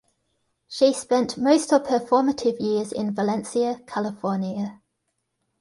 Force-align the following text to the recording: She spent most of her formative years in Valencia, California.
She 0.67 0.93
spent 0.93 1.37
most 1.37 1.71
of 1.71 1.85
her 1.85 1.99
formative 1.99 2.59
years 2.59 2.91
in 2.91 3.13
Valencia, 3.13 3.81
California. 3.85 4.81